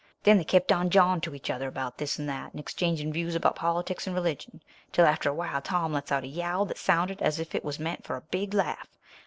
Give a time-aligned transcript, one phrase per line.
[0.23, 3.35] Then they kept on jawing to each other about this and that, and exchanging views
[3.35, 7.21] about politics and religion, till after a while Tom lets out a yowl that sounded
[7.21, 8.87] as if it was meant for a big laugh.